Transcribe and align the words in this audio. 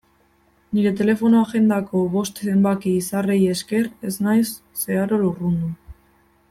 Nire 0.77 0.93
telefono-agendako 1.01 2.01
bost 2.15 2.41
zenbaki 2.47 2.95
izarrei 3.03 3.39
esker 3.53 3.93
ez 4.11 4.15
naiz 4.29 4.45
zeharo 4.85 5.25
lurrundu. 5.27 5.75